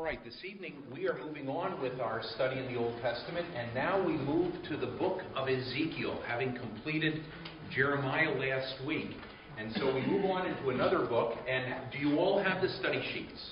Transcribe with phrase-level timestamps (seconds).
[0.00, 3.46] All right, this evening we are moving on with our study in the Old Testament,
[3.54, 7.22] and now we move to the book of Ezekiel, having completed
[7.70, 9.10] Jeremiah last week.
[9.58, 13.02] And so we move on into another book, and do you all have the study
[13.12, 13.50] sheets?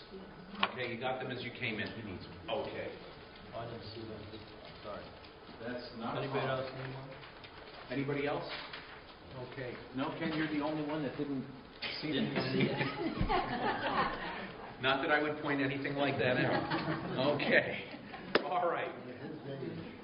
[0.73, 1.87] Okay, you got them as you came in.
[1.87, 2.89] Okay.
[3.55, 4.41] I didn't see them.
[4.83, 5.03] Sorry.
[5.67, 6.61] That's not a Anybody problem.
[6.61, 7.91] else need one?
[7.91, 8.51] Anybody else?
[9.53, 9.75] Okay.
[9.95, 11.45] No, Ken, you're the only one that didn't
[12.01, 12.33] see them.
[12.33, 14.13] Didn't see it.
[14.81, 17.35] Not that I would point anything like that out.
[17.35, 17.79] Okay.
[18.45, 18.91] All right.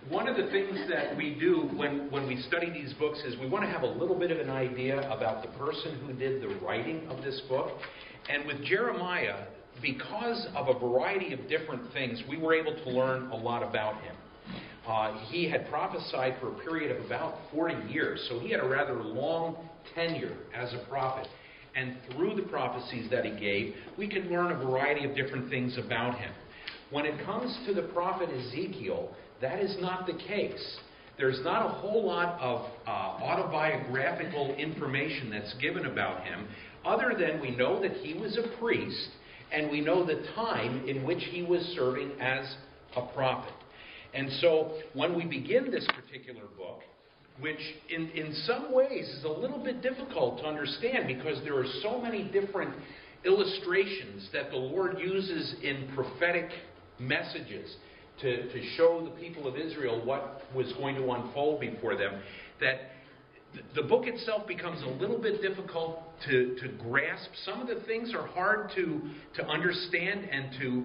[0.08, 3.48] One of the things that we do when, when we study these books is we
[3.48, 6.48] want to have a little bit of an idea about the person who did the
[6.64, 7.70] writing of this book.
[8.28, 9.46] And with Jeremiah,
[9.80, 13.94] because of a variety of different things, we were able to learn a lot about
[14.02, 14.14] him.
[14.86, 18.66] Uh, he had prophesied for a period of about 40 years, so he had a
[18.66, 19.56] rather long
[19.94, 21.26] tenure as a prophet.
[21.76, 25.76] And through the prophecies that he gave, we can learn a variety of different things
[25.78, 26.32] about him.
[26.90, 30.78] When it comes to the prophet Ezekiel, that is not the case.
[31.16, 36.46] There's not a whole lot of uh, autobiographical information that's given about him,
[36.84, 39.08] other than we know that he was a priest
[39.52, 42.54] and we know the time in which he was serving as
[42.96, 43.52] a prophet.
[44.12, 46.80] And so when we begin this particular book,
[47.40, 47.58] which
[47.90, 52.00] in, in some ways is a little bit difficult to understand because there are so
[52.00, 52.74] many different
[53.24, 56.50] illustrations that the Lord uses in prophetic
[56.98, 57.74] messages
[58.20, 62.20] to, to show the people of Israel what was going to unfold before them,
[62.60, 62.92] that
[63.74, 67.28] the book itself becomes a little bit difficult to, to grasp.
[67.44, 69.00] Some of the things are hard to,
[69.36, 70.84] to understand and to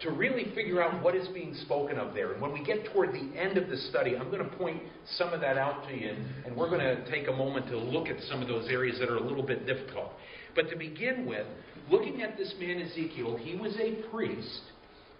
[0.00, 2.32] to really figure out what is being spoken of there.
[2.32, 4.82] And when we get toward the end of the study, I'm going to point
[5.16, 6.14] some of that out to you,
[6.46, 9.10] and we're going to take a moment to look at some of those areas that
[9.10, 10.12] are a little bit difficult.
[10.54, 11.46] But to begin with,
[11.90, 14.60] looking at this man Ezekiel, he was a priest,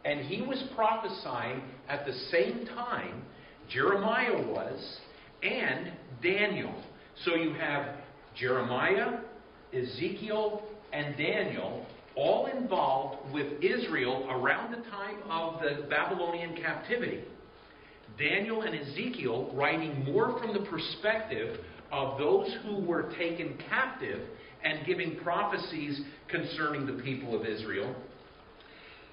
[0.04, 3.22] and he was prophesying at the same time
[3.68, 4.98] Jeremiah was
[5.42, 6.74] and Daniel.
[7.24, 7.96] So you have
[8.36, 9.20] Jeremiah,
[9.72, 10.62] Ezekiel,
[10.92, 11.86] and Daniel
[12.18, 17.22] all involved with Israel around the time of the Babylonian captivity.
[18.18, 21.60] Daniel and Ezekiel writing more from the perspective
[21.92, 24.20] of those who were taken captive
[24.64, 27.94] and giving prophecies concerning the people of Israel.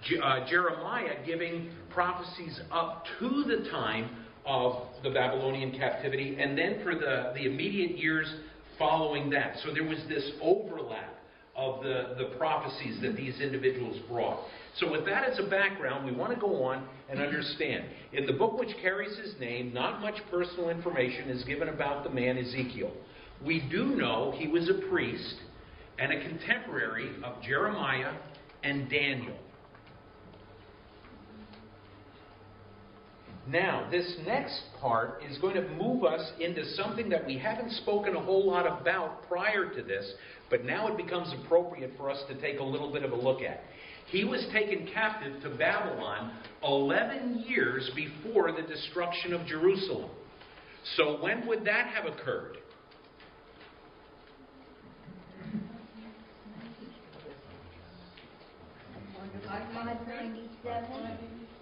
[0.03, 4.09] Je- uh, Jeremiah giving prophecies up to the time
[4.47, 8.33] of the Babylonian captivity and then for the, the immediate years
[8.79, 9.57] following that.
[9.63, 11.14] So there was this overlap
[11.55, 14.45] of the, the prophecies that these individuals brought.
[14.77, 17.85] So, with that as a background, we want to go on and understand.
[18.11, 22.09] In the book which carries his name, not much personal information is given about the
[22.09, 22.91] man Ezekiel.
[23.43, 25.35] We do know he was a priest
[25.97, 28.13] and a contemporary of Jeremiah
[28.63, 29.37] and Daniel.
[33.47, 38.15] Now, this next part is going to move us into something that we haven't spoken
[38.15, 40.13] a whole lot about prior to this,
[40.49, 43.41] but now it becomes appropriate for us to take a little bit of a look
[43.41, 43.61] at.
[44.07, 46.31] He was taken captive to Babylon
[46.63, 50.09] 11 years before the destruction of Jerusalem.
[50.97, 52.57] So, when would that have occurred?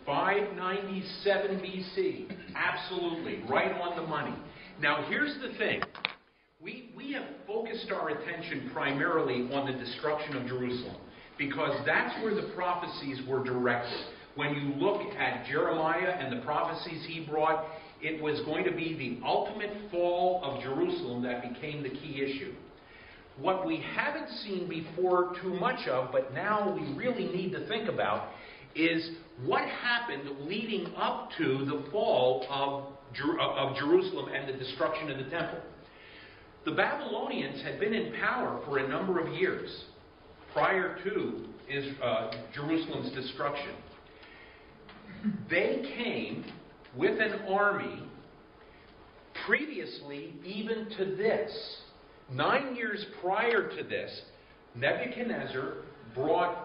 [0.05, 1.59] Five ninety-seven.
[1.59, 2.27] BC.
[2.55, 3.43] Absolutely.
[3.49, 4.35] Right on the money.
[4.81, 5.81] Now, here's the thing.
[6.61, 10.95] We, we have focused our attention primarily on the destruction of Jerusalem
[11.37, 13.99] because that's where the prophecies were directed.
[14.35, 17.65] When you look at Jeremiah and the prophecies he brought,
[18.01, 22.53] it was going to be the ultimate fall of Jerusalem that became the key issue.
[23.39, 27.89] What we haven't seen before too much of, but now we really need to think
[27.89, 28.29] about,
[28.75, 29.11] is
[29.45, 35.17] what happened leading up to the fall of, Jer- of Jerusalem and the destruction of
[35.17, 35.59] the temple.
[36.65, 39.85] The Babylonians had been in power for a number of years
[40.53, 43.75] prior to is, uh, Jerusalem's destruction.
[45.49, 46.45] They came
[46.95, 48.03] with an army
[49.45, 51.51] previously even to this.
[52.31, 54.21] Nine years prior to this,
[54.75, 55.75] Nebuchadnezzar
[56.15, 56.62] brought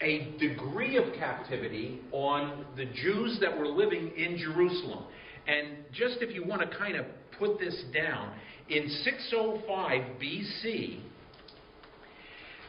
[0.00, 5.04] a degree of captivity on the Jews that were living in Jerusalem.
[5.46, 7.06] And just if you want to kind of
[7.38, 8.32] put this down,
[8.68, 11.00] in 605 BC,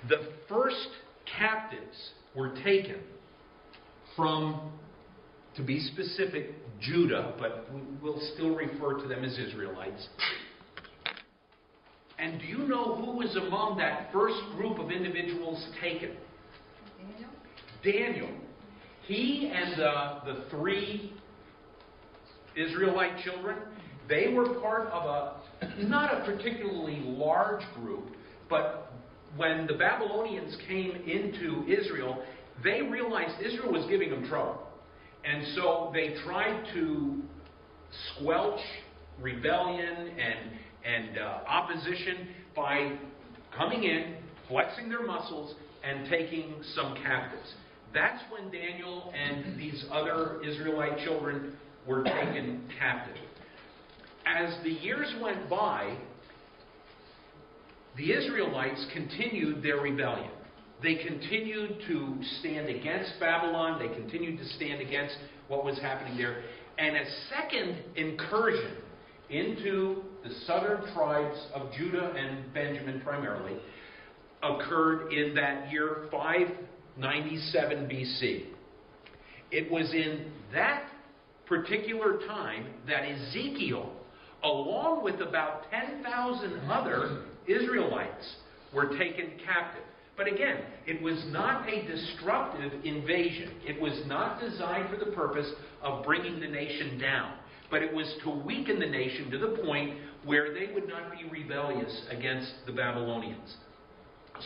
[0.09, 0.87] the first
[1.37, 2.97] captives were taken
[4.15, 4.71] from,
[5.55, 6.49] to be specific,
[6.81, 7.67] Judah, but
[8.01, 10.07] we'll still refer to them as Israelites.
[12.17, 16.11] And do you know who was among that first group of individuals taken?
[17.83, 18.29] Daniel,
[19.03, 21.13] he and the, the three
[22.55, 23.57] Israelite children,
[24.07, 28.11] they were part of a, not a particularly large group,
[28.49, 28.93] but
[29.35, 32.23] when the Babylonians came into Israel,
[32.63, 34.67] they realized Israel was giving them trouble.
[35.23, 37.21] And so they tried to
[38.15, 38.59] squelch
[39.21, 40.51] rebellion and,
[40.83, 42.97] and uh, opposition by
[43.55, 44.15] coming in,
[44.47, 47.53] flexing their muscles, and taking some captives.
[47.93, 51.53] That's when Daniel and these other Israelite children
[51.87, 53.17] were taken captive.
[54.25, 55.97] As the years went by,
[57.97, 60.31] the Israelites continued their rebellion.
[60.81, 63.79] They continued to stand against Babylon.
[63.79, 65.15] They continued to stand against
[65.47, 66.43] what was happening there.
[66.77, 68.77] And a second incursion
[69.29, 73.57] into the southern tribes of Judah and Benjamin primarily
[74.43, 78.45] occurred in that year 597 BC.
[79.51, 80.83] It was in that
[81.45, 83.91] particular time that Ezekiel,
[84.43, 88.35] along with about 10,000 other Israelites,
[88.73, 89.83] were taken captive.
[90.15, 93.53] But again, it was not a destructive invasion.
[93.65, 95.51] It was not designed for the purpose
[95.81, 97.33] of bringing the nation down.
[97.69, 101.27] But it was to weaken the nation to the point where they would not be
[101.29, 103.55] rebellious against the Babylonians.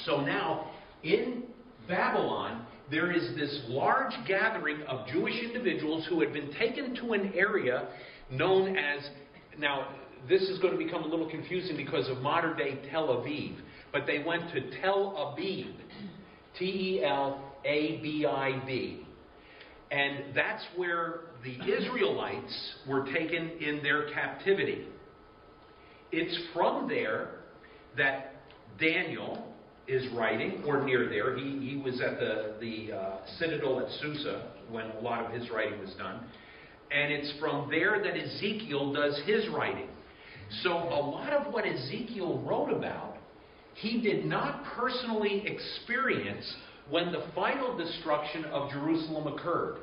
[0.06, 0.72] So now,
[1.04, 1.44] in
[1.88, 7.34] Babylon, there is this large gathering of Jewish individuals who had been taken to an
[7.36, 7.88] area
[8.30, 9.08] known as,
[9.58, 9.88] now,
[10.28, 13.56] this is going to become a little confusing because of modern day Tel Aviv,
[13.92, 15.76] but they went to Tel Abib.
[16.58, 19.06] T E L A B I B.
[19.92, 24.88] And that's where the Israelites were taken in their captivity.
[26.12, 27.42] It's from there
[27.98, 28.34] that
[28.80, 29.54] Daniel
[29.88, 31.38] is writing, or near there.
[31.38, 35.50] He, he was at the, the uh, citadel at Susa when a lot of his
[35.52, 36.22] writing was done.
[36.92, 39.88] And it's from there that Ezekiel does his writing.
[40.64, 43.18] So a lot of what Ezekiel wrote about,
[43.76, 46.52] he did not personally experience
[46.90, 49.78] when the final destruction of Jerusalem occurred.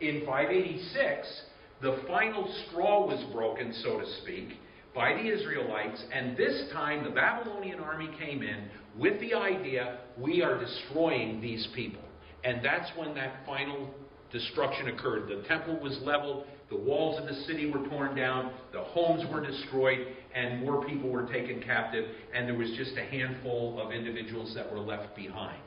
[0.00, 1.42] In 586,
[1.82, 4.50] the final straw was broken, so to speak,
[4.94, 10.42] by the Israelites, and this time the Babylonian army came in with the idea we
[10.42, 12.02] are destroying these people.
[12.44, 13.90] And that's when that final
[14.32, 15.28] destruction occurred.
[15.28, 19.44] The temple was leveled, the walls of the city were torn down, the homes were
[19.44, 24.54] destroyed, and more people were taken captive, and there was just a handful of individuals
[24.54, 25.60] that were left behind.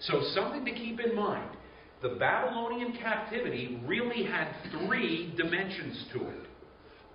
[0.00, 1.48] So, something to keep in mind
[2.02, 6.47] the Babylonian captivity really had three dimensions to it.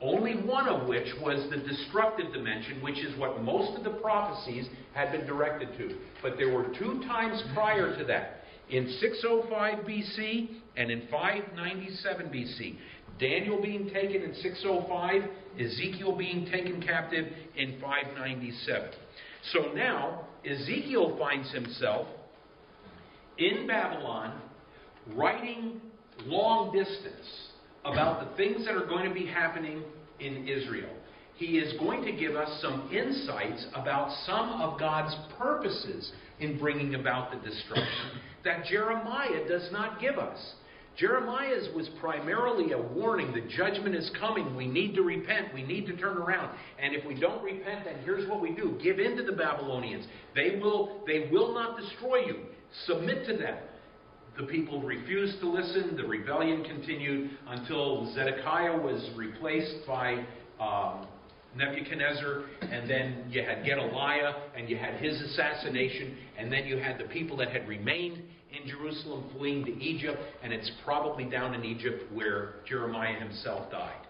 [0.03, 4.67] Only one of which was the destructive dimension, which is what most of the prophecies
[4.93, 5.97] had been directed to.
[6.21, 12.75] But there were two times prior to that in 605 BC and in 597 BC.
[13.17, 15.21] Daniel being taken in 605,
[15.57, 18.89] Ezekiel being taken captive in 597.
[19.53, 22.07] So now, Ezekiel finds himself
[23.37, 24.41] in Babylon
[25.15, 25.79] writing
[26.25, 27.52] long distance
[27.85, 29.83] about the things that are going to be happening
[30.19, 30.89] in Israel.
[31.35, 36.95] He is going to give us some insights about some of God's purposes in bringing
[36.95, 40.37] about the destruction that Jeremiah does not give us.
[40.95, 44.55] Jeremiah's was primarily a warning the judgment is coming.
[44.55, 45.51] We need to repent.
[45.51, 46.55] We need to turn around.
[46.79, 50.05] And if we don't repent, then here's what we do give in to the Babylonians.
[50.35, 52.35] They will, they will not destroy you.
[52.85, 53.57] Submit to them.
[54.37, 55.95] The people refused to listen.
[55.95, 60.25] The rebellion continued until Zedekiah was replaced by
[60.59, 61.05] um,
[61.55, 66.97] Nebuchadnezzar, and then you had Gedaliah, and you had his assassination, and then you had
[66.97, 71.63] the people that had remained in Jerusalem fleeing to Egypt, and it's probably down in
[71.63, 74.01] Egypt where Jeremiah himself died.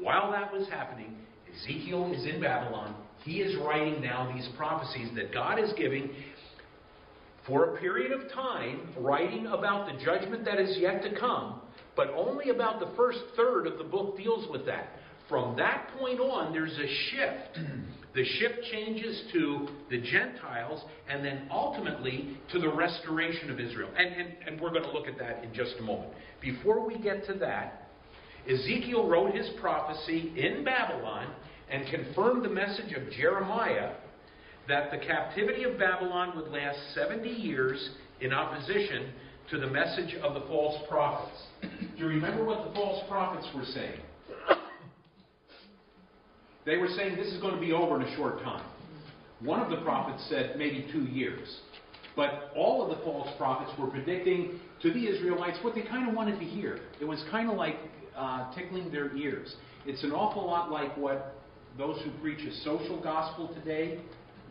[0.00, 1.16] While that was happening,
[1.54, 2.96] Ezekiel is in Babylon.
[3.24, 6.10] He is writing now these prophecies that God is giving
[7.46, 11.60] for a period of time, writing about the judgment that is yet to come,
[11.96, 14.90] but only about the first third of the book deals with that.
[15.28, 17.58] From that point on, there's a shift.
[18.12, 23.88] The shift changes to the Gentiles and then ultimately to the restoration of Israel.
[23.96, 26.10] And, and, and we're going to look at that in just a moment.
[26.40, 27.88] Before we get to that,
[28.48, 31.32] Ezekiel wrote his prophecy in Babylon
[31.70, 33.92] and confirmed the message of Jeremiah
[34.70, 39.10] that the captivity of Babylon would last 70 years in opposition
[39.50, 41.36] to the message of the false prophets.
[41.60, 44.00] Do you remember what the false prophets were saying?
[46.64, 48.64] They were saying this is going to be over in a short time.
[49.40, 51.48] One of the prophets said maybe two years.
[52.14, 56.14] But all of the false prophets were predicting to the Israelites what they kind of
[56.14, 56.78] wanted to hear.
[57.00, 57.76] It was kind of like
[58.16, 59.52] uh, tickling their ears.
[59.84, 61.34] It's an awful lot like what
[61.76, 63.98] those who preach a social gospel today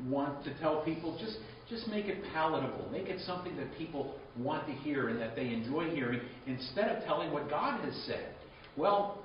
[0.08, 1.18] want to tell people.
[1.20, 1.38] Just,
[1.70, 2.89] just make it palatable.
[2.91, 7.03] Make it something that people want to hear and that they enjoy hearing instead of
[7.06, 8.34] telling what God has said.
[8.77, 9.24] Well,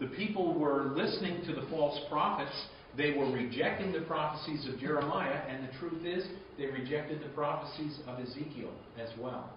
[0.00, 2.52] the people were listening to the false prophets.
[2.96, 6.24] They were rejecting the prophecies of Jeremiah, and the truth is,
[6.58, 9.50] they rejected the prophecies of Ezekiel as well.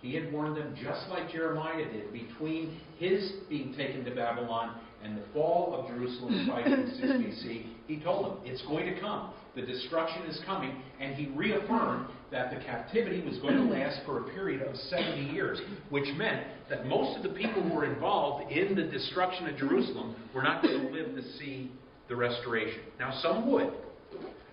[0.00, 5.16] He had warned them just like Jeremiah did between his being taken to Babylon and
[5.16, 7.66] the fall of Jerusalem in 526 BC.
[7.86, 9.32] He told them, it's going to come.
[9.54, 10.82] The destruction is coming.
[11.00, 13.72] And he reaffirmed that the captivity was going to mm-hmm.
[13.72, 15.60] last for a period of 70 years,
[15.90, 20.16] which meant that most of the people who were involved in the destruction of Jerusalem
[20.34, 21.70] were not going to live to see
[22.08, 22.80] the restoration.
[22.98, 23.72] Now, some would,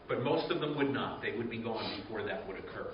[0.08, 1.22] but most of them would not.
[1.22, 2.92] They would be gone before that would occur.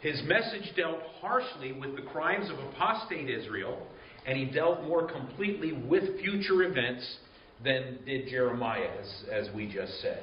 [0.00, 3.86] His message dealt harshly with the crimes of apostate Israel,
[4.26, 7.16] and he dealt more completely with future events
[7.64, 10.22] than did Jeremiah, as, as we just said.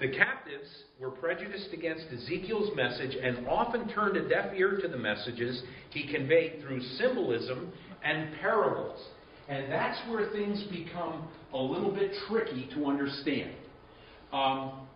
[0.00, 0.68] The captives
[1.00, 6.12] were prejudiced against Ezekiel's message and often turned a deaf ear to the messages he
[6.12, 7.72] conveyed through symbolism
[8.04, 8.98] and parables.
[9.48, 13.52] And that's where things become a little bit tricky to understand.
[14.32, 14.86] Um,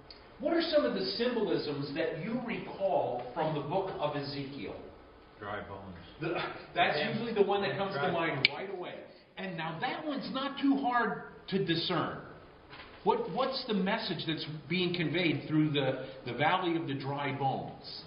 [0.40, 4.76] what are some of the symbolisms that you recall from the book of Ezekiel?
[5.40, 5.96] Dry bones.
[6.20, 6.34] The,
[6.74, 8.94] that's usually the one that comes to mind right away.
[9.36, 12.18] And now that one's not too hard to discern.
[13.02, 18.02] What, what's the message that's being conveyed through the, the valley of the dry bones?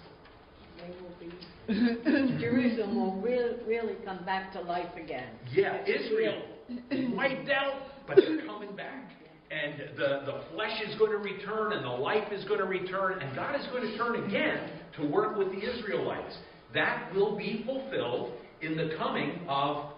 [0.76, 5.28] They will be, Jerusalem will really, really come back to life again.
[5.52, 6.42] Yeah, Israel
[7.14, 9.12] wiped out, but they're coming back.
[9.50, 13.20] And the, the flesh is going to return, and the life is going to return,
[13.20, 16.36] and God is going to turn again to work with the Israelites.
[16.74, 19.92] That will be fulfilled in the coming of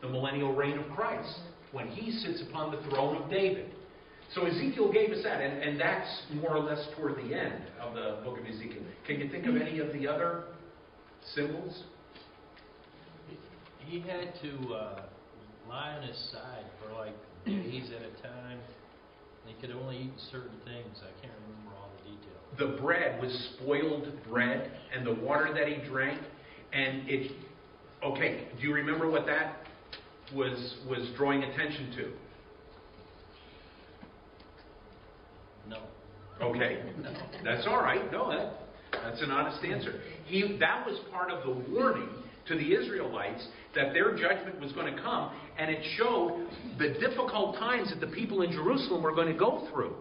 [0.00, 1.38] the millennial reign of Christ,
[1.72, 3.70] when he sits upon the throne of David.
[4.34, 7.94] So Ezekiel gave us that, and, and that's more or less toward the end of
[7.94, 8.82] the book of Ezekiel.
[9.06, 10.44] Can you think of any of the other
[11.34, 11.84] symbols?
[13.80, 15.02] He had to uh,
[15.68, 17.14] lie on his side for like
[17.44, 18.58] days at a time.
[19.46, 21.02] He could only eat certain things.
[21.02, 21.63] I can't remember
[22.58, 26.20] the bread was spoiled bread, and the water that he drank,
[26.72, 27.32] and it.
[28.02, 29.56] Okay, do you remember what that
[30.34, 32.12] was was drawing attention to?
[35.68, 35.78] No.
[36.42, 37.12] Okay, No.
[37.42, 38.10] that's all right.
[38.12, 38.54] No, that,
[38.92, 40.00] that's an honest answer.
[40.26, 42.08] He, that was part of the warning
[42.48, 46.46] to the Israelites that their judgment was going to come, and it showed
[46.78, 49.94] the difficult times that the people in Jerusalem were going to go through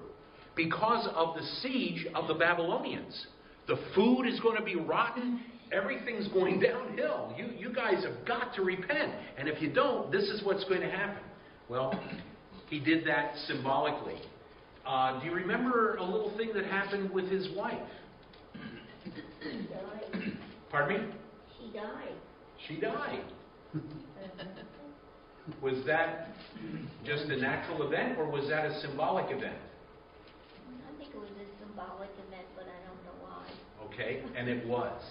[0.56, 3.28] because of the siege of the Babylonians.
[3.68, 5.42] The food is going to be rotten.
[5.72, 7.34] Everything's going downhill.
[7.38, 9.14] You, you guys have got to repent.
[9.38, 11.24] And if you don't, this is what's going to happen.
[11.70, 12.00] Well,
[12.70, 14.20] he did that symbolically.
[14.86, 17.80] Uh, do you remember a little thing that happened with his wife?
[19.42, 20.38] She died.
[20.70, 21.14] Pardon me?
[21.58, 22.14] She died.
[22.68, 23.24] She died.
[25.62, 26.30] Was that
[27.06, 29.58] just a natural event or was that a symbolic event?
[30.88, 33.44] I think it was a symbolic event, but I don't know why.
[33.94, 35.02] Okay, and it was.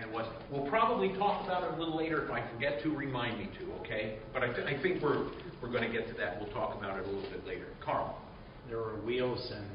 [0.00, 0.26] And was.
[0.50, 3.72] We'll probably talk about it a little later if I forget to remind me to,
[3.80, 4.18] okay?
[4.32, 5.30] But I, th- I think we're,
[5.62, 6.40] we're going to get to that.
[6.40, 7.66] We'll talk about it a little bit later.
[7.84, 8.20] Carl.
[8.68, 9.66] There were wheels and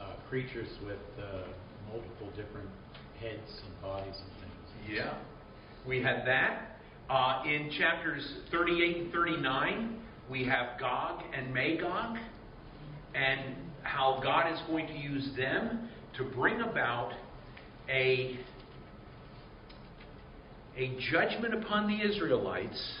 [0.00, 1.44] uh, creatures with uh,
[1.88, 2.68] multiple different
[3.20, 4.96] heads and bodies and things.
[4.96, 5.14] Yeah.
[5.86, 6.78] We had that.
[7.08, 12.16] Uh, in chapters 38 and 39, we have Gog and Magog
[13.14, 17.12] and how God is going to use them to bring about
[17.88, 18.38] a,
[20.76, 22.98] a judgment upon the Israelites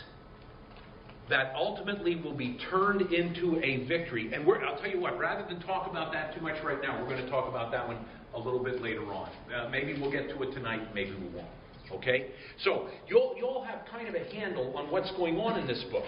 [1.28, 4.32] that ultimately will be turned into a victory.
[4.34, 7.08] And I'll tell you what, rather than talk about that too much right now, we're
[7.08, 9.30] going to talk about that one a little bit later on.
[9.54, 11.48] Uh, maybe we'll get to it tonight, maybe we won't.
[11.92, 12.30] Okay?
[12.64, 16.04] So you'll, you'll have kind of a handle on what's going on in this book.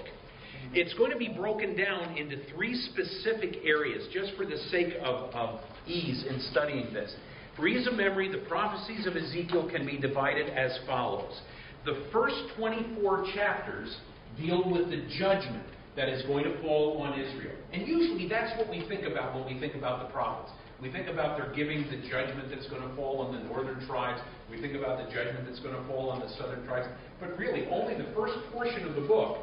[0.72, 5.30] It's going to be broken down into three specific areas, just for the sake of,
[5.34, 7.14] of ease in studying this.
[7.56, 11.40] For ease of memory, the prophecies of Ezekiel can be divided as follows.
[11.84, 13.96] The first 24 chapters
[14.36, 15.64] deal with the judgment
[15.96, 17.54] that is going to fall on Israel.
[17.72, 20.50] And usually that's what we think about when we think about the prophets.
[20.82, 24.20] We think about their giving the judgment that's going to fall on the northern tribes.
[24.50, 26.88] We think about the judgment that's going to fall on the southern tribes.
[27.20, 29.38] But really, only the first portion of the book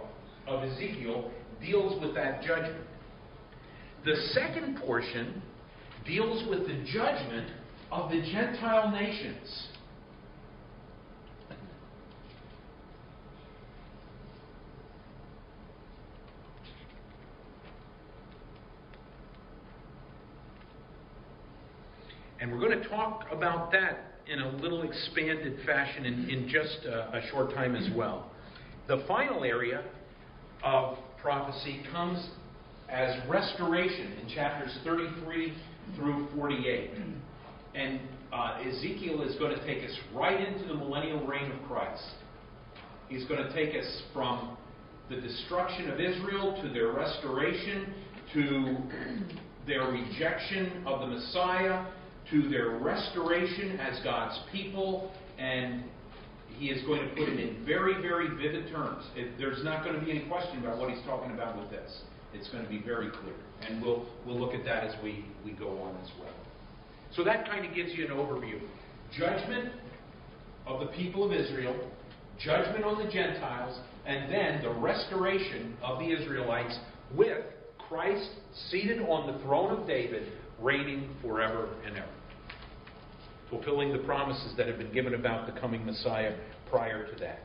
[0.47, 2.85] of Ezekiel deals with that judgment.
[4.03, 5.41] The second portion
[6.05, 7.49] deals with the judgment
[7.91, 9.67] of the Gentile nations.
[22.39, 26.85] And we're going to talk about that in a little expanded fashion in, in just
[26.85, 28.31] a, a short time as well.
[28.87, 29.83] The final area
[30.63, 32.29] of prophecy comes
[32.89, 35.53] as restoration in chapters 33
[35.95, 36.91] through 48.
[37.75, 37.99] And
[38.33, 42.03] uh, Ezekiel is going to take us right into the millennial reign of Christ.
[43.09, 44.57] He's going to take us from
[45.09, 47.93] the destruction of Israel to their restoration
[48.33, 48.77] to
[49.67, 51.85] their rejection of the Messiah
[52.29, 55.83] to their restoration as God's people, and
[56.57, 59.03] he is going to put it in very, very vivid terms.
[59.15, 62.01] It, there's not going to be any question about what he's talking about with this.
[62.33, 63.35] It's going to be very clear,
[63.67, 66.33] and we'll we'll look at that as we, we go on as well.
[67.15, 68.59] So that kind of gives you an overview.
[69.17, 69.73] Judgment
[70.65, 71.75] of the people of Israel,
[72.39, 76.77] judgment on the Gentiles, and then the restoration of the Israelites
[77.15, 77.43] with
[77.77, 78.29] Christ
[78.69, 82.07] seated on the throne of David, reigning forever and ever
[83.51, 86.33] fulfilling the promises that have been given about the coming Messiah
[86.69, 87.39] prior to that.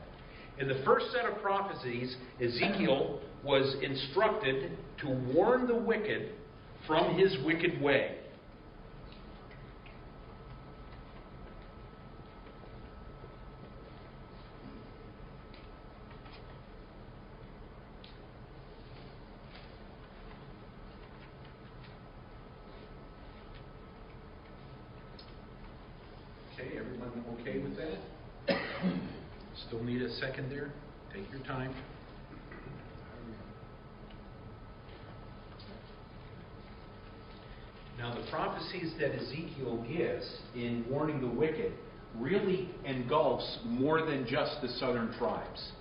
[0.57, 6.31] In the first set of prophecies, Ezekiel was instructed to warn the wicked
[6.87, 8.15] from his wicked way.
[26.59, 27.99] Okay, everyone okay with that?
[29.67, 30.71] Still need a second there?
[31.13, 31.73] Take your time.
[37.97, 41.73] Now, the prophecies that Ezekiel gives in warning the wicked
[42.15, 45.71] really engulfs more than just the southern tribes.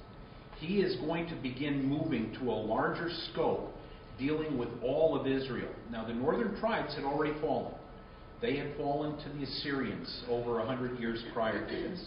[0.59, 3.73] He is going to begin moving to a larger scope
[4.19, 5.71] dealing with all of Israel.
[5.91, 7.75] Now, the northern tribes had already fallen.
[8.41, 12.07] They had fallen to the Assyrians over a hundred years prior to this.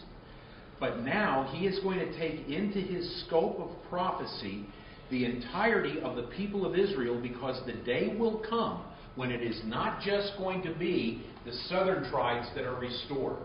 [0.80, 4.66] But now he is going to take into his scope of prophecy
[5.10, 8.84] the entirety of the people of Israel because the day will come
[9.16, 13.38] when it is not just going to be the southern tribes that are restored.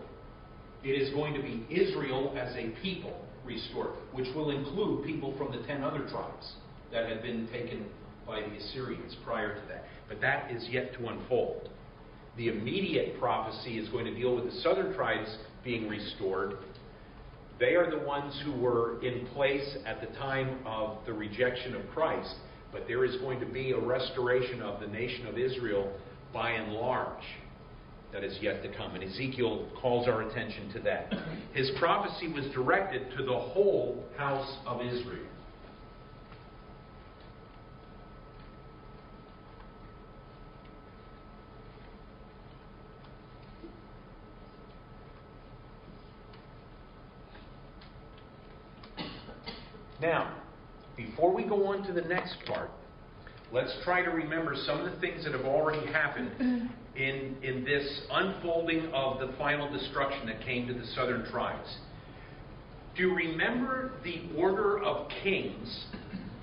[0.83, 5.51] It is going to be Israel as a people restored, which will include people from
[5.51, 6.53] the ten other tribes
[6.91, 7.85] that had been taken
[8.25, 9.85] by the Assyrians prior to that.
[10.07, 11.69] But that is yet to unfold.
[12.37, 16.57] The immediate prophecy is going to deal with the southern tribes being restored.
[17.59, 21.81] They are the ones who were in place at the time of the rejection of
[21.93, 22.35] Christ,
[22.71, 25.91] but there is going to be a restoration of the nation of Israel
[26.33, 27.23] by and large
[28.11, 28.95] that is yet to come.
[28.95, 31.13] And Ezekiel calls our attention to that.
[31.53, 35.25] His prophecy was directed to the whole house of Israel.
[50.05, 50.35] Now,
[50.95, 52.69] before we go on to the next part,
[53.51, 58.01] let's try to remember some of the things that have already happened in, in this
[58.11, 61.77] unfolding of the final destruction that came to the southern tribes.
[62.95, 65.85] Do you remember the order of kings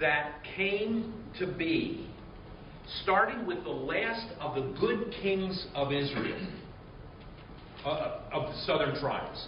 [0.00, 2.10] that came to be,
[3.04, 6.48] starting with the last of the good kings of Israel,
[7.86, 9.46] uh, of the southern tribes?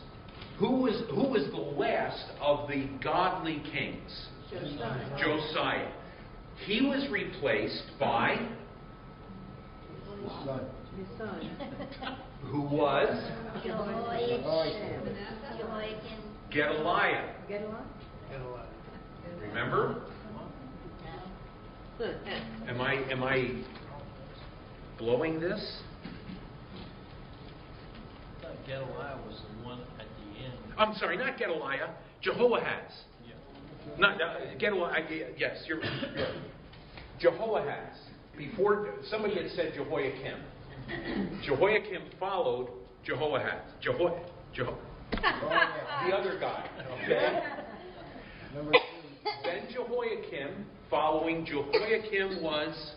[0.59, 4.29] Who was, who was the last of the godly kings?
[4.51, 5.19] Josiah.
[5.19, 5.93] Josiah.
[6.65, 8.37] He was replaced by
[10.23, 10.61] His son.
[10.97, 11.51] His son.
[12.51, 13.09] who was
[13.65, 14.43] Jehoiakim.
[15.59, 16.19] Jehoiakim.
[16.51, 17.35] Gedaliah.
[17.49, 17.87] Get along?
[19.41, 20.03] Remember?
[22.69, 23.63] Am I am I
[24.99, 25.79] blowing this?
[28.39, 30.14] I thought Gedaliah was the one at the end.
[30.77, 31.91] I'm sorry, not Gedaliah.
[32.23, 32.93] Jehoahaz.
[33.27, 33.35] Yeah.
[33.99, 35.05] Not uh, Gedaliah.
[35.37, 36.35] Yes, you're right.
[37.21, 37.97] Jehoahaz.
[38.37, 40.41] Before somebody had said Jehoiakim.
[41.45, 42.69] Jehoiakim followed
[43.05, 43.63] Jehoahaz.
[43.83, 44.19] Jeho,
[44.57, 44.77] Jeho,
[45.13, 46.69] the other guy.
[47.05, 47.43] Okay.
[49.45, 52.95] Then Jehoiakim, following Jehoiakim was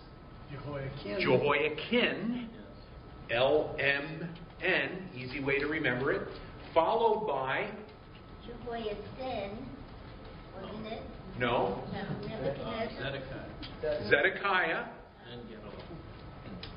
[1.19, 3.37] Jehoiakim, Yes.
[3.37, 4.29] L M
[4.63, 6.27] N, easy way to remember it,
[6.77, 7.67] followed by,
[8.45, 9.57] Jehoiachin,
[10.61, 11.01] wasn't it?
[11.39, 14.85] no, uh, Zedekiah Zedekiah,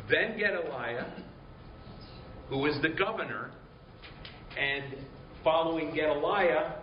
[0.09, 1.05] then Gedaliah,
[2.49, 3.51] who was the governor,
[4.59, 4.97] and
[5.45, 6.77] following Gedaliah,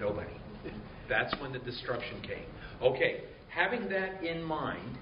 [0.00, 0.28] nobody.
[1.08, 2.46] That's when the destruction came.
[2.82, 4.98] Okay, having that in mind,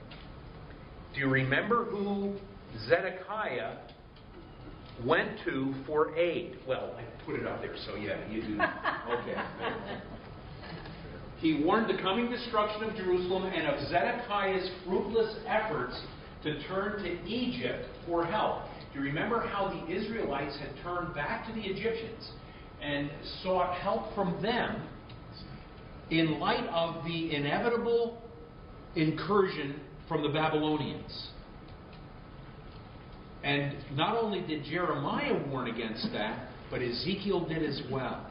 [1.15, 2.37] do you remember who
[2.91, 3.77] Zedekiah
[5.07, 6.57] went to for aid?
[6.67, 8.59] Well, I put it up there, so yeah, you do.
[9.11, 9.35] Okay.
[11.41, 15.99] He warned the coming destruction of Jerusalem and of Zedekiah's fruitless efforts
[16.43, 18.65] to turn to Egypt for help.
[18.93, 22.31] Do you remember how the Israelites had turned back to the Egyptians
[22.83, 23.11] and
[23.43, 24.87] sought help from them
[26.11, 28.21] in light of the inevitable
[28.97, 31.29] incursion from the Babylonians?
[33.43, 38.27] And not only did Jeremiah warn against that, but Ezekiel did as well.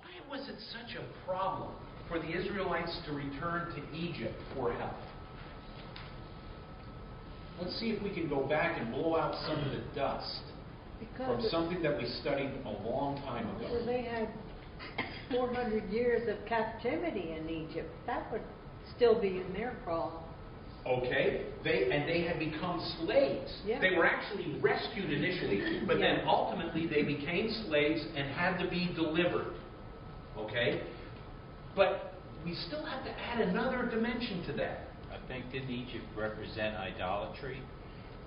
[0.00, 1.70] Why was it such a problem
[2.08, 4.94] for the Israelites to return to Egypt for help?
[7.60, 10.42] Let's see if we can go back and blow out some of the dust
[11.16, 13.86] from something that we studied a long time well, ago.
[13.86, 14.28] they had
[15.30, 17.88] 400 years of captivity in Egypt.
[18.06, 18.42] That would
[18.96, 20.27] still be in their crawl.
[20.88, 23.52] Okay, they and they had become slaves.
[23.66, 23.78] Yeah.
[23.78, 28.90] They were actually rescued initially, but then ultimately they became slaves and had to be
[28.94, 29.52] delivered.
[30.38, 30.80] Okay,
[31.76, 34.88] but we still have to add another dimension to that.
[35.12, 37.60] I think didn't Egypt represent idolatry?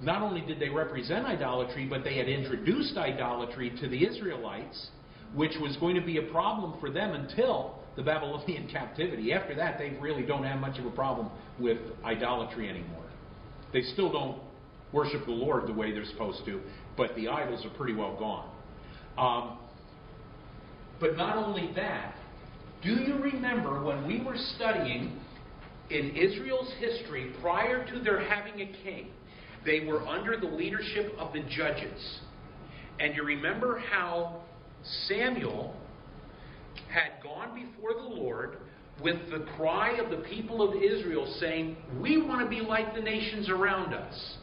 [0.01, 4.89] Not only did they represent idolatry, but they had introduced idolatry to the Israelites,
[5.33, 9.33] which was going to be a problem for them until the Babylonian captivity.
[9.33, 13.05] After that, they really don't have much of a problem with idolatry anymore.
[13.73, 14.41] They still don't
[14.91, 16.61] worship the Lord the way they're supposed to,
[16.97, 18.49] but the idols are pretty well gone.
[19.17, 19.57] Um,
[20.99, 22.15] but not only that,
[22.83, 25.19] do you remember when we were studying
[25.89, 29.07] in Israel's history prior to their having a king?
[29.65, 32.19] They were under the leadership of the judges.
[32.99, 34.41] And you remember how
[35.07, 35.75] Samuel
[36.89, 38.57] had gone before the Lord
[39.03, 43.01] with the cry of the people of Israel saying, We want to be like the
[43.01, 44.37] nations around us.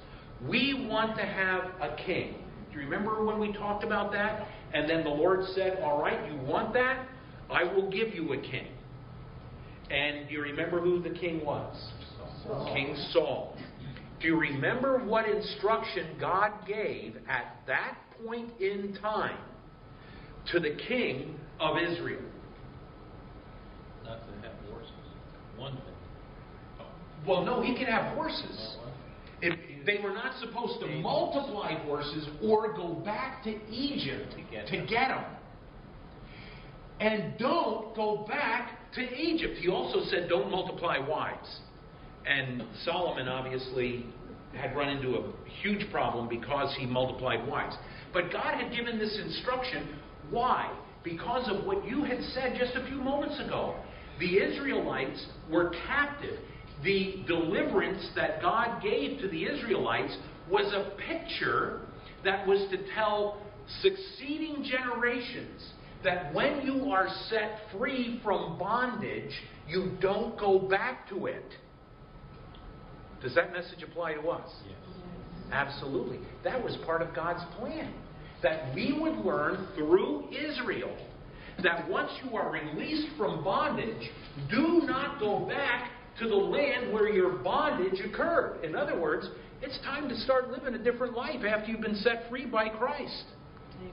[0.48, 2.36] We want to have a king.
[2.70, 4.46] Do you remember when we talked about that?
[4.74, 7.06] And then the Lord said, All right, you want that?
[7.50, 8.68] I will give you a king.
[9.90, 11.74] And you remember who the king was?
[12.74, 13.56] King Saul.
[14.20, 19.38] Do you remember what instruction God gave at that point in time
[20.52, 22.22] to the king of Israel?
[24.04, 24.92] Not to have horses.
[25.56, 26.86] One thing.
[27.26, 28.76] Well, no, he could have horses.
[28.76, 28.92] Not one
[29.40, 29.78] thing.
[29.80, 34.34] If they were not supposed to multiply horses or go back to Egypt
[34.68, 35.24] to get them.
[37.00, 39.58] And don't go back to Egypt.
[39.60, 41.60] He also said, don't multiply wives.
[42.26, 44.04] And Solomon obviously
[44.54, 47.76] had run into a huge problem because he multiplied wives.
[48.12, 49.96] But God had given this instruction.
[50.30, 50.72] Why?
[51.08, 53.76] Because of what you had said just a few moments ago.
[54.18, 56.38] The Israelites were captive.
[56.82, 60.16] The deliverance that God gave to the Israelites
[60.50, 61.80] was a picture
[62.24, 63.40] that was to tell
[63.80, 65.72] succeeding generations
[66.04, 69.32] that when you are set free from bondage,
[69.66, 71.44] you don't go back to it.
[73.22, 74.50] Does that message apply to us?
[74.66, 74.76] Yes.
[75.52, 76.20] Absolutely.
[76.44, 77.92] That was part of God's plan.
[78.42, 80.96] That we would learn through Israel
[81.62, 84.10] that once you are released from bondage,
[84.48, 88.64] do not go back to the land where your bondage occurred.
[88.64, 89.26] In other words,
[89.60, 93.24] it's time to start living a different life after you've been set free by Christ.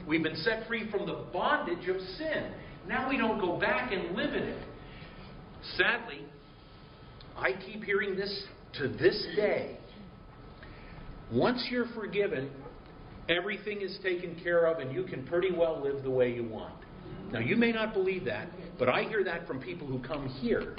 [0.08, 2.52] We've been set free from the bondage of sin.
[2.88, 4.68] Now we don't go back and live in it.
[5.76, 6.26] Sadly,
[7.36, 8.46] I keep hearing this
[8.80, 9.78] to this day.
[11.32, 12.52] Once you're forgiven,
[13.30, 16.76] everything is taken care of and you can pretty well live the way you want.
[17.32, 20.76] Now, you may not believe that, but I hear that from people who come here.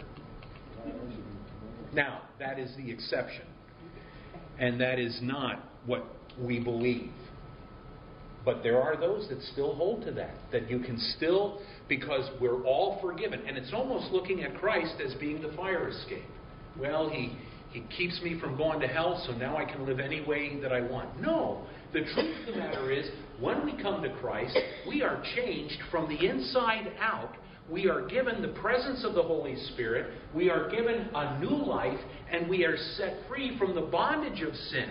[1.93, 3.45] Now, that is the exception.
[4.59, 6.05] And that is not what
[6.41, 7.11] we believe.
[8.45, 12.65] But there are those that still hold to that, that you can still, because we're
[12.65, 13.43] all forgiven.
[13.47, 16.23] And it's almost looking at Christ as being the fire escape.
[16.79, 17.37] Well, he,
[17.73, 20.73] he keeps me from going to hell, so now I can live any way that
[20.73, 21.21] I want.
[21.21, 21.67] No.
[21.97, 23.09] The truth of the matter is,
[23.41, 24.55] when we come to Christ,
[24.87, 27.33] we are changed from the inside out.
[27.71, 30.13] We are given the presence of the Holy Spirit.
[30.35, 31.99] We are given a new life,
[32.31, 34.91] and we are set free from the bondage of sin.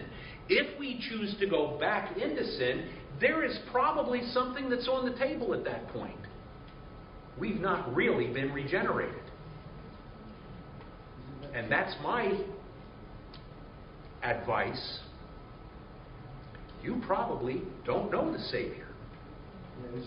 [0.49, 2.89] If we choose to go back into sin,
[3.21, 6.17] there is probably something that's on the table at that point.
[7.39, 9.21] We've not really been regenerated.
[11.53, 12.35] And that's my
[14.23, 14.99] advice,
[16.85, 18.87] you probably don't know the Savior.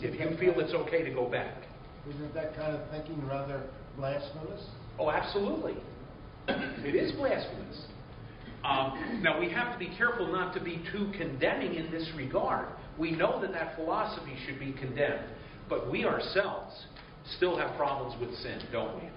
[0.00, 1.64] If you feel it's okay to go back.
[2.08, 3.62] Isn't that kind of thinking rather
[3.96, 4.62] blasphemous?
[4.98, 5.76] Oh, absolutely.
[6.48, 7.82] It is blasphemous.
[8.64, 12.68] Um, now, we have to be careful not to be too condemning in this regard.
[12.98, 15.24] We know that that philosophy should be condemned,
[15.68, 16.74] but we ourselves
[17.36, 19.08] still have problems with sin, don't we?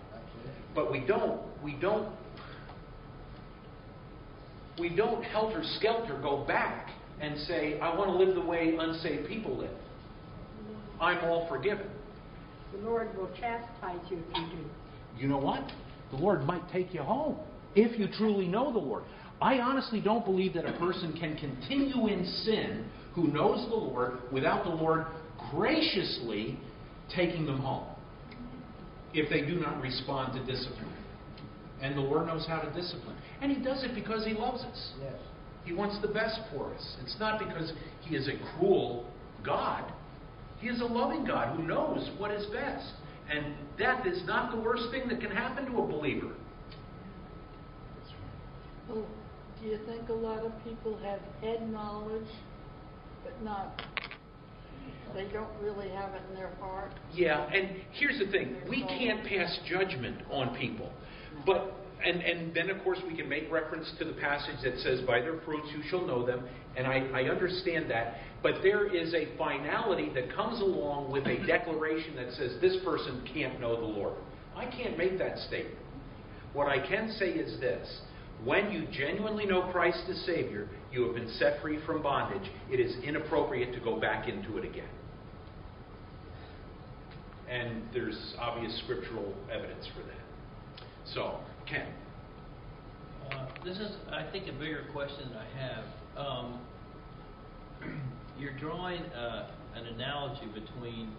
[0.76, 2.14] But we don't, we don't,
[4.80, 6.90] we don't helter skelter go back
[7.22, 9.78] and say, I want to live the way unsaved people live.
[11.00, 11.88] I'm all forgiven.
[12.74, 15.22] The Lord will chastise you if you do.
[15.22, 15.72] you know what?
[16.12, 17.38] The Lord might take you home
[17.76, 19.04] if you truly know the Lord.
[19.42, 24.20] I honestly don't believe that a person can continue in sin who knows the Lord
[24.32, 25.06] without the Lord
[25.52, 26.60] graciously
[27.14, 27.88] taking them home
[29.14, 30.94] if they do not respond to discipline.
[31.82, 33.18] And the Lord knows how to discipline.
[33.42, 34.92] And He does it because He loves us.
[35.02, 35.14] Yes.
[35.66, 36.96] He wants the best for us.
[37.04, 37.72] It's not because
[38.02, 39.06] He is a cruel
[39.44, 39.92] God.
[40.60, 42.94] He is a loving God who knows what is best.
[43.30, 46.34] And death is not the worst thing that can happen to a believer.
[48.90, 49.06] Well,
[49.62, 52.28] do you think a lot of people have head knowledge,
[53.24, 53.82] but not,
[55.16, 56.92] they don't really have it in their heart?
[57.14, 60.92] Yeah, and here's the thing we can't pass judgment on people.
[61.46, 65.02] But and, and then of course we can make reference to the passage that says,
[65.02, 68.18] By their fruits you shall know them, and I, I understand that.
[68.44, 73.28] But there is a finality that comes along with a declaration that says this person
[73.34, 74.16] can't know the Lord.
[74.56, 75.78] I can't make that statement.
[76.54, 78.02] What I can say is this
[78.44, 82.50] when you genuinely know Christ as Savior, you have been set free from bondage.
[82.72, 84.90] It is inappropriate to go back into it again.
[87.48, 90.86] And there's obvious scriptural evidence for that.
[91.14, 91.40] So,
[91.74, 95.86] Uh, This is, I think, a bigger question that I have.
[96.18, 96.60] Um,
[98.40, 101.12] You're drawing uh, an analogy between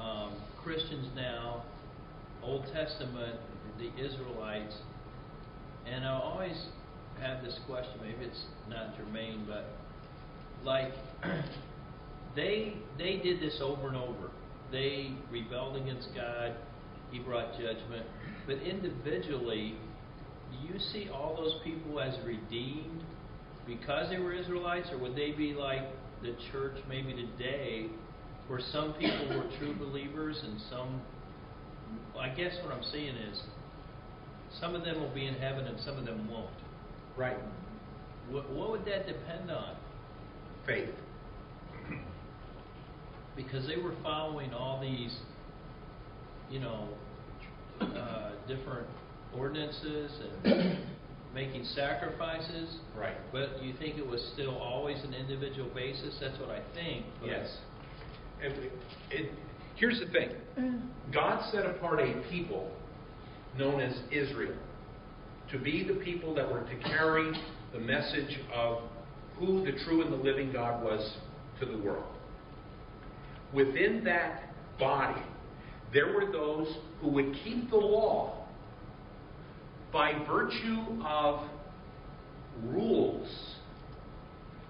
[0.00, 1.62] um, Christians now,
[2.42, 3.38] Old Testament,
[3.78, 4.74] the Israelites,
[5.86, 6.66] and I always
[7.20, 9.66] have this question, maybe it's not germane, but
[10.64, 10.92] like,
[12.36, 14.30] they, they did this over and over.
[14.72, 16.56] They rebelled against God,
[17.10, 18.06] He brought judgment,
[18.46, 19.74] but individually,
[20.50, 23.02] do you see all those people as redeemed
[23.66, 25.82] because they were Israelites, or would they be like
[26.22, 27.86] the church maybe today,
[28.48, 31.00] where some people were true believers and some?
[32.18, 33.40] I guess what I'm seeing is
[34.60, 36.50] some of them will be in heaven and some of them won't.
[37.16, 37.36] Right.
[38.30, 39.76] What, what would that depend on?
[40.66, 40.90] Faith.
[43.36, 45.14] Because they were following all these,
[46.50, 46.88] you know,
[47.80, 48.86] uh, different
[49.36, 50.10] ordinances
[50.44, 50.78] and
[51.34, 52.76] making sacrifices.
[52.96, 53.16] Right.
[53.32, 56.16] But you think it was still always an individual basis?
[56.20, 57.06] That's what I think.
[57.24, 57.48] Yes.
[58.42, 58.54] And
[59.10, 59.30] it,
[59.76, 60.82] here's the thing
[61.12, 62.70] God set apart a people
[63.58, 64.56] known as Israel
[65.50, 67.32] to be the people that were to carry
[67.72, 68.78] the message of
[69.38, 71.16] who the true and the living God was
[71.60, 72.12] to the world.
[73.52, 75.22] Within that body,
[75.92, 78.46] there were those who would keep the law
[79.92, 81.48] by virtue of
[82.64, 83.28] rules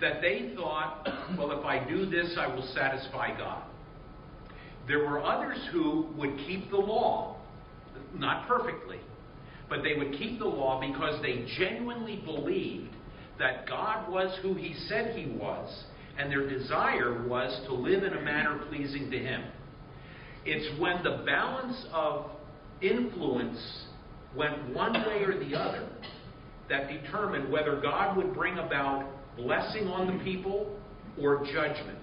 [0.01, 1.07] that they thought,
[1.39, 3.63] well, if I do this, I will satisfy God.
[4.87, 7.37] There were others who would keep the law,
[8.15, 9.01] not perfectly,
[9.69, 12.95] but they would keep the law because they genuinely believed
[13.39, 15.85] that God was who He said He was,
[16.19, 19.43] and their desire was to live in a manner pleasing to Him.
[20.49, 22.31] It's when the balance of
[22.81, 23.59] influence
[24.37, 25.89] went one way or the other
[26.69, 30.79] that determined whether God would bring about blessing on the people
[31.21, 31.99] or judgment.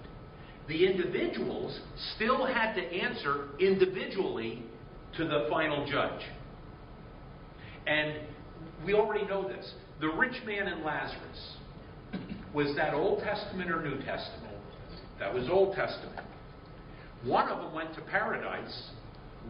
[0.68, 1.78] The individuals
[2.16, 4.62] still had to answer individually
[5.16, 6.20] to the final judge.
[7.86, 8.20] And
[8.84, 9.72] we already know this.
[10.00, 11.56] The rich man and Lazarus
[12.52, 14.54] was that Old Testament or New Testament?
[15.18, 16.20] That was Old Testament.
[17.24, 18.90] One of them went to paradise,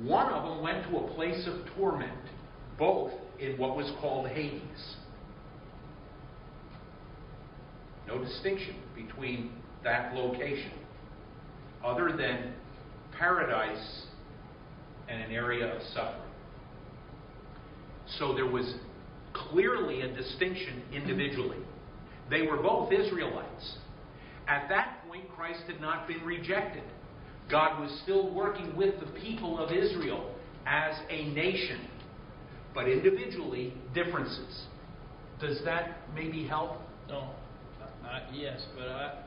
[0.03, 2.13] one of them went to a place of torment,
[2.79, 4.97] both in what was called Hades.
[8.07, 10.73] No distinction between that location,
[11.85, 12.55] other than
[13.19, 14.07] paradise
[15.09, 16.21] and an area of suffering.
[18.19, 18.75] So there was
[19.33, 21.59] clearly a distinction individually.
[22.31, 23.79] They were both Israelites.
[24.47, 26.85] At that point, Christ had not been rejected.
[27.51, 30.35] God was still working with the people of Israel
[30.67, 31.89] as a nation.
[32.75, 34.63] But individually, differences.
[35.41, 36.79] Does that maybe help?
[37.09, 37.31] No,
[38.33, 39.23] yes, but I,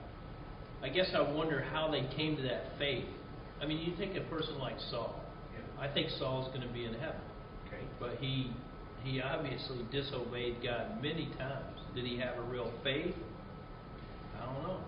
[0.81, 3.05] I guess I wonder how they came to that faith.
[3.61, 5.15] I mean, you think a person like Saul.
[5.53, 5.83] Yeah.
[5.83, 7.21] I think Saul's going to be in heaven,
[7.67, 7.83] Okay.
[7.99, 8.51] but he,
[9.03, 11.79] he obviously disobeyed God many times.
[11.95, 13.15] Did he have a real faith?
[14.39, 14.79] I don't know.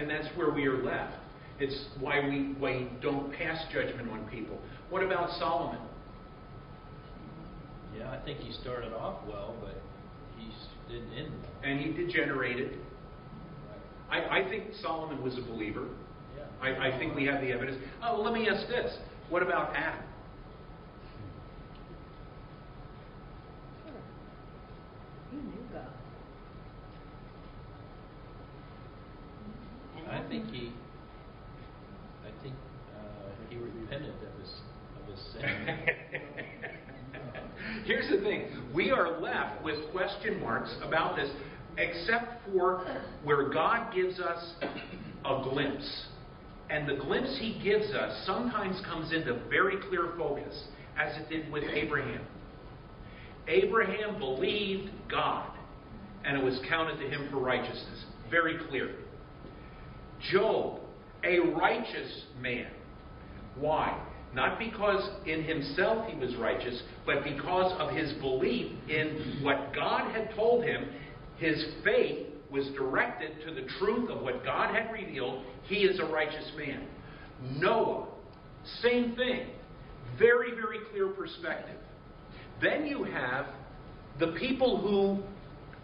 [0.00, 1.14] And that's where we are left.
[1.58, 4.58] It's why we, why we don't pass judgment on people.
[4.88, 5.78] What about Solomon?
[7.94, 9.74] Yeah, I think he started off well, but
[10.38, 10.50] he
[10.90, 11.50] didn't end well.
[11.62, 12.78] And he degenerated.
[14.10, 15.86] I, I think Solomon was a believer.
[16.34, 16.44] Yeah.
[16.62, 17.76] I, I think we have the evidence.
[18.02, 18.96] Oh, let me ask this.
[19.28, 20.02] What about Adam?
[25.30, 25.86] He knew God.
[29.98, 30.72] And I think he,
[32.24, 32.54] I think
[32.96, 33.00] uh,
[33.50, 34.50] he repented of his
[35.02, 35.42] of his sin.
[37.84, 41.28] Here's the thing we are left with question marks about this,
[41.76, 42.86] except for
[43.24, 44.54] where God gives us
[45.24, 46.06] a glimpse.
[46.70, 51.50] And the glimpse he gives us sometimes comes into very clear focus, as it did
[51.52, 52.24] with Abraham.
[53.48, 55.50] Abraham believed God,
[56.24, 58.04] and it was counted to him for righteousness.
[58.30, 58.94] Very clear.
[60.32, 60.80] Job,
[61.24, 62.70] a righteous man.
[63.56, 63.98] Why?
[64.34, 70.12] Not because in himself he was righteous, but because of his belief in what God
[70.12, 70.88] had told him.
[71.38, 75.42] His faith was directed to the truth of what God had revealed.
[75.64, 76.86] He is a righteous man.
[77.58, 78.06] Noah,
[78.82, 79.46] same thing.
[80.18, 81.78] Very, very clear perspective.
[82.60, 83.46] Then you have
[84.18, 85.22] the people who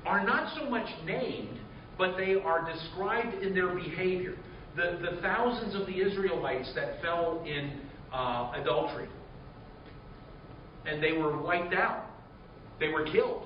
[0.06, 1.58] are not so much named,
[1.98, 4.36] but they are described in their behavior.
[4.76, 7.80] The, the thousands of the Israelites that fell in
[8.12, 9.08] uh, adultery.
[10.84, 12.04] And they were wiped out,
[12.78, 13.44] they were killed.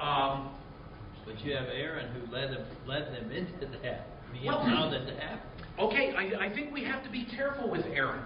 [0.00, 0.50] Um,
[1.26, 4.06] But you have Aaron who led them led them into that.
[4.32, 5.40] He Well- allowed to happen.
[5.78, 8.24] Okay, I, I think we have to be careful with Aaron.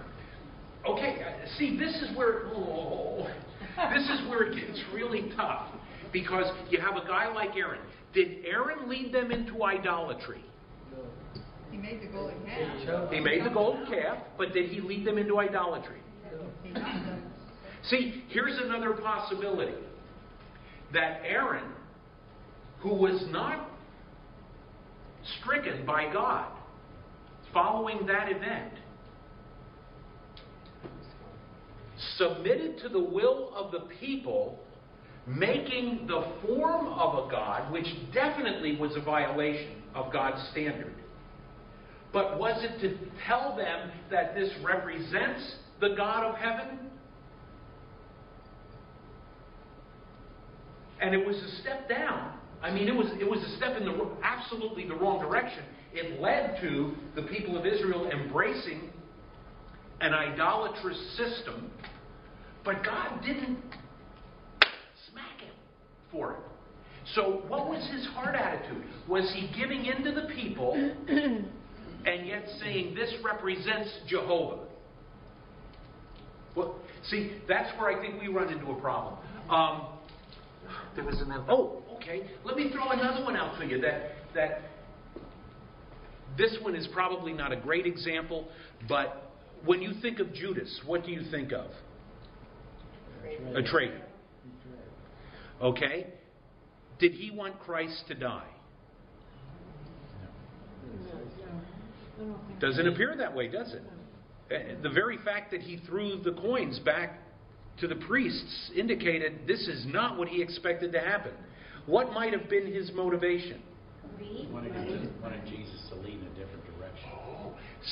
[0.87, 3.27] Okay, uh, see, this is where oh,
[3.93, 5.67] this is where it gets really tough
[6.11, 7.79] because you have a guy like Aaron.
[8.13, 10.43] Did Aaron lead them into idolatry?
[11.71, 13.11] He made the golden calf.
[13.11, 15.99] He made the golden calf, but did he lead them into idolatry?
[16.63, 16.73] He.
[17.83, 19.77] See, here's another possibility
[20.93, 21.71] that Aaron,
[22.79, 23.69] who was not
[25.39, 26.51] stricken by God
[27.53, 28.73] following that event,
[32.17, 34.59] submitted to the will of the people,
[35.27, 40.93] making the form of a God, which definitely was a violation of God's standard.
[42.11, 46.79] But was it to tell them that this represents the God of heaven?
[51.01, 52.33] And it was a step down.
[52.61, 55.63] I mean, it was, it was a step in the absolutely the wrong direction.
[55.93, 58.89] It led to the people of Israel embracing
[60.01, 61.71] an idolatrous system,
[62.63, 63.59] but God didn't
[66.11, 66.39] for it.
[67.15, 68.83] So, what was his heart attitude?
[69.07, 70.73] Was he giving in to the people
[71.07, 74.63] and yet saying, This represents Jehovah?
[76.55, 76.75] Well,
[77.09, 79.17] see, that's where I think we run into a problem.
[79.49, 79.87] Um,
[80.95, 81.45] there was another.
[81.49, 82.29] Oh, okay.
[82.43, 83.81] Let me throw another one out to you.
[83.81, 84.61] That that
[86.37, 88.47] this one is probably not a great example,
[88.87, 89.31] but
[89.65, 91.67] when you think of Judas, what do you think of?
[93.55, 94.01] A traitor.
[95.61, 96.07] Okay.
[96.99, 98.47] Did he want Christ to die?
[102.59, 103.81] Doesn't appear that way, does it?
[104.51, 107.19] Uh, The very fact that he threw the coins back
[107.79, 111.31] to the priests indicated this is not what he expected to happen.
[111.85, 113.61] What might have been his motivation?
[114.51, 114.73] Wanted,
[115.21, 117.09] wanted Jesus to lead in a different direction.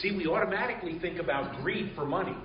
[0.01, 2.35] See, we automatically think about greed for money.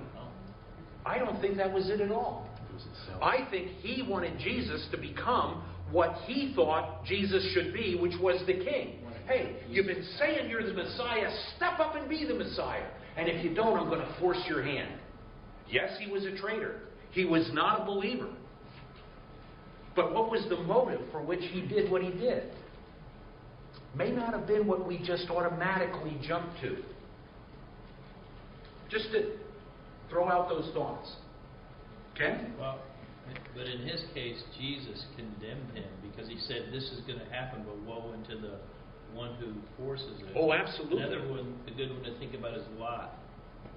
[1.05, 2.47] I don't think that was it at all.
[2.73, 3.21] It was itself.
[3.21, 8.41] I think he wanted Jesus to become what he thought Jesus should be, which was
[8.47, 8.99] the king.
[9.27, 12.87] Hey, you've been saying you're the Messiah, step up and be the Messiah.
[13.15, 14.99] And if you don't, I'm going to force your hand.
[15.69, 16.81] Yes, he was a traitor.
[17.11, 18.29] He was not a believer.
[19.95, 22.51] But what was the motive for which he did what he did?
[23.95, 26.77] May not have been what we just automatically jump to.
[28.89, 29.33] Just to
[30.09, 31.09] throw out those thoughts.
[32.13, 32.45] Okay?
[32.59, 32.79] Well,
[33.55, 37.63] but in his case, Jesus condemned him because he said, "This is going to happen,
[37.65, 38.57] but woe unto the
[39.13, 41.03] one who forces it." Oh, absolutely.
[41.03, 43.17] Another one, a good one to think about is Lot,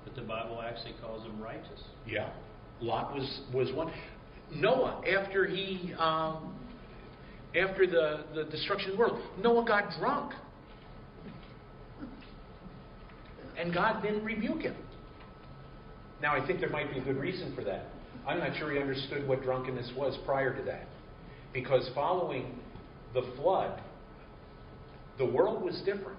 [0.05, 1.83] but the Bible actually calls him righteous.
[2.07, 2.31] Yeah.
[2.81, 3.91] Lot was, was one.
[4.55, 6.55] Noah after he um,
[7.57, 9.21] after the, the destruction of the world.
[9.43, 10.33] Noah got drunk.
[13.59, 14.77] And God didn't rebuke him.
[16.21, 17.87] Now, I think there might be a good reason for that.
[18.27, 20.87] I'm not sure he understood what drunkenness was prior to that.
[21.53, 22.59] Because following
[23.15, 23.81] the flood,
[25.19, 26.19] the world was different.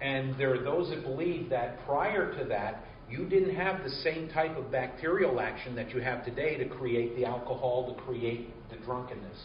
[0.00, 4.28] And there are those that believe that prior to that, you didn't have the same
[4.28, 8.76] type of bacterial action that you have today to create the alcohol, to create the
[8.84, 9.38] drunkenness.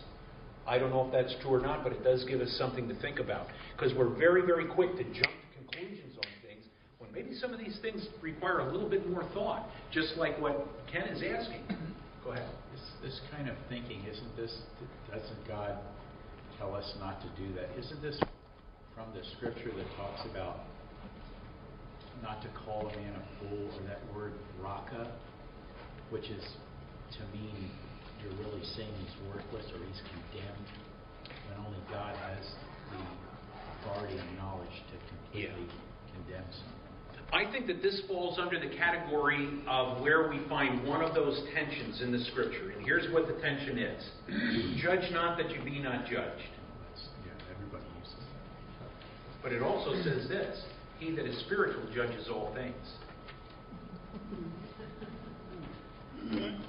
[0.67, 2.95] I don't know if that's true or not, but it does give us something to
[3.01, 3.47] think about.
[3.75, 6.65] Because we're very, very quick to jump to conclusions on things
[6.97, 10.67] when maybe some of these things require a little bit more thought, just like what
[10.91, 11.63] Ken is asking.
[12.23, 12.49] Go ahead.
[12.71, 14.55] This, this kind of thinking, isn't this,
[15.09, 15.77] doesn't God
[16.57, 17.69] tell us not to do that?
[17.77, 18.19] Isn't this
[18.95, 20.57] from the scripture that talks about
[22.21, 25.11] not to call a man a fool, or that word raka,
[26.11, 26.43] which is
[27.17, 27.71] to mean
[28.21, 30.69] you're really saying he's worthless or he's condemned,
[31.49, 32.45] when only God has
[32.91, 33.01] the
[33.81, 35.65] authority and knowledge to completely
[36.13, 36.80] condemn someone.
[37.33, 41.41] I think that this falls under the category of where we find one of those
[41.53, 42.71] tensions in the scripture.
[42.71, 44.03] And here's what the tension is
[44.81, 46.51] Judge not that you be not judged.
[47.25, 48.89] Yeah, everybody uses that.
[49.41, 50.61] But it also says this
[50.99, 52.75] He that is spiritual judges all things.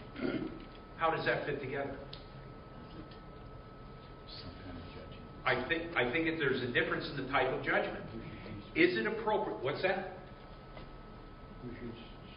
[0.97, 1.97] How does that fit together?
[4.29, 5.19] Some kind of judging.
[5.45, 8.05] I think, I think that there's a difference in the type of judgment.
[8.77, 9.61] Is it appropriate?
[9.61, 10.22] What's that?
[11.65, 11.93] We should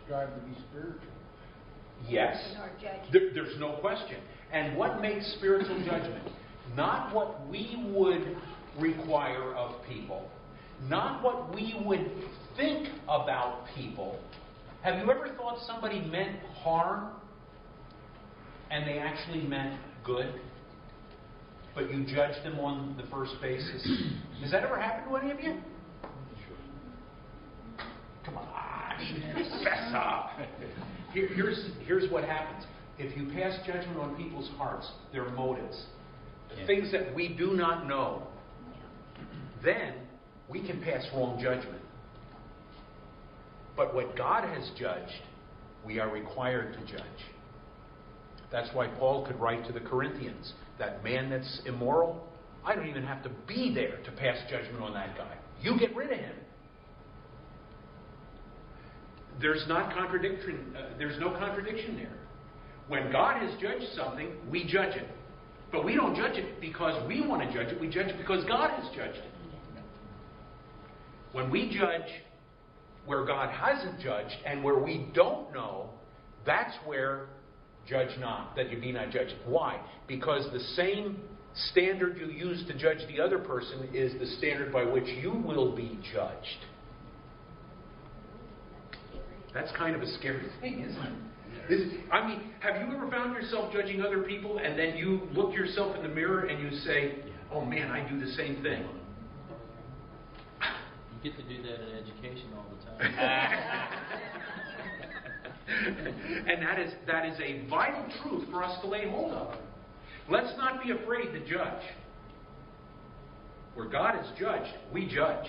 [0.05, 1.01] strive to be spiritual.
[2.07, 2.37] Yes.
[2.51, 3.11] In our judgment.
[3.11, 4.17] There, there's no question.
[4.51, 6.29] And what makes spiritual judgment?
[6.75, 8.37] Not what we would
[8.79, 10.29] require of people,
[10.83, 12.11] not what we would
[12.57, 14.19] think about people.
[14.81, 17.11] Have you ever thought somebody meant harm
[18.69, 20.39] and they actually meant good,
[21.73, 23.87] but you judged them on the first basis?
[24.41, 25.61] Has that ever happened to any of you?
[28.25, 28.47] Come on,
[29.63, 30.47] fess.
[31.13, 32.65] Here, here's, here's what happens.
[32.97, 35.85] If you pass judgment on people's hearts, their motives,
[36.49, 36.67] the Yeah.
[36.67, 38.23] things that we do not know,
[39.63, 39.93] then
[40.49, 41.81] we can pass wrong judgment.
[43.75, 45.21] But what God has judged,
[45.85, 47.01] we are required to judge.
[48.51, 52.27] That's why Paul could write to the Corinthians that man that's immoral,
[52.63, 55.33] I don't even have to be there to pass judgment on that guy.
[55.61, 56.35] You get rid of him.
[59.41, 60.75] There's not contradiction.
[60.77, 62.13] Uh, there's no contradiction there.
[62.87, 65.07] When God has judged something, we judge it.
[65.71, 67.81] But we don't judge it because we want to judge it.
[67.81, 69.31] We judge it because God has judged it.
[71.33, 72.07] When we judge
[73.05, 75.89] where God hasn't judged and where we don't know,
[76.45, 77.27] that's where
[77.87, 79.33] judge not, that you be not judged.
[79.45, 79.79] Why?
[80.07, 81.19] Because the same
[81.71, 85.75] standard you use to judge the other person is the standard by which you will
[85.75, 86.65] be judged.
[89.55, 91.13] That's kind of a scary thing, isn't it?
[91.69, 95.53] This- I mean, have you ever found yourself judging other people and then you look
[95.53, 97.15] yourself in the mirror and you say,
[97.51, 98.85] oh man, I do the same thing?
[100.61, 102.99] You get to do that in education all the time.
[106.47, 109.55] and that is, that is a vital truth for us to lay hold of.
[110.29, 111.81] Let's not be afraid to judge.
[113.73, 115.47] Where God is judged, we judge.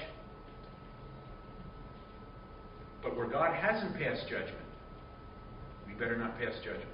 [3.07, 4.67] But where God hasn't passed judgment,
[5.87, 6.91] we better not pass judgment.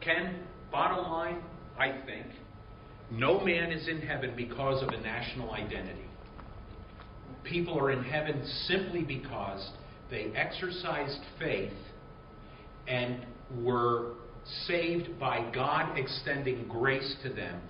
[0.00, 0.40] Ken,
[0.72, 1.40] bottom line,
[1.78, 2.26] I think,
[3.12, 6.10] no man is in heaven because of a national identity.
[7.44, 9.70] People are in heaven simply because
[10.10, 11.72] they exercised faith
[12.88, 13.24] and
[13.62, 14.14] were
[14.66, 17.60] saved by God extending grace to them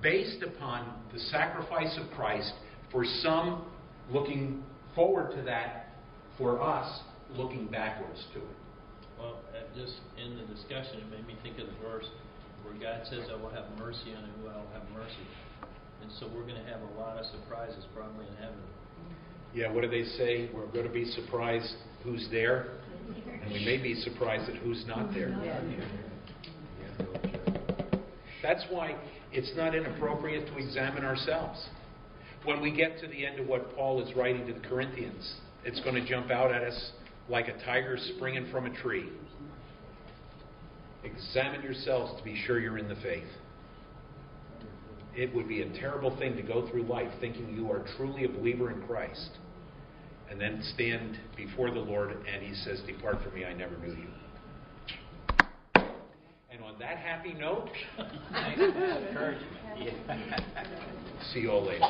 [0.00, 2.54] based upon the sacrifice of Christ,
[2.90, 3.66] for some
[4.10, 5.79] looking forward to that,
[6.40, 7.00] for us
[7.36, 8.56] looking backwards to it.
[9.18, 12.08] Well, uh, just in the discussion, it made me think of the verse
[12.64, 15.28] where God says, I will have mercy on who I will have mercy.
[16.02, 18.58] And so we're going to have a lot of surprises probably in heaven.
[19.54, 20.48] Yeah, what do they say?
[20.54, 22.68] We're going to be surprised who's there,
[23.42, 25.28] and we may be surprised at who's not there.
[28.42, 28.96] That's why
[29.32, 31.62] it's not inappropriate to examine ourselves.
[32.44, 35.34] When we get to the end of what Paul is writing to the Corinthians,
[35.64, 36.92] it's going to jump out at us
[37.28, 39.08] like a tiger springing from a tree.
[41.04, 43.28] Examine yourselves to be sure you're in the faith.
[45.14, 48.28] It would be a terrible thing to go through life thinking you are truly a
[48.28, 49.30] believer in Christ
[50.30, 53.92] and then stand before the Lord and He says, Depart from me, I never knew
[53.92, 54.08] you.
[56.52, 57.68] And on that happy note,
[61.32, 61.84] see you all later.